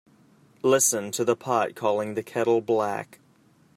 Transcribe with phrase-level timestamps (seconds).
[0.63, 3.19] Listen to the pot calling the kettle black.